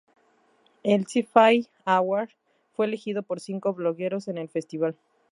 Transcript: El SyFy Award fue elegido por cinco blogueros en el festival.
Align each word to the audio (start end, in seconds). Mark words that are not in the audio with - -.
El 0.81 1.05
SyFy 1.05 1.67
Award 1.85 2.29
fue 2.75 2.87
elegido 2.87 3.21
por 3.21 3.39
cinco 3.39 3.71
blogueros 3.75 4.27
en 4.29 4.39
el 4.39 4.49
festival. 4.49 4.95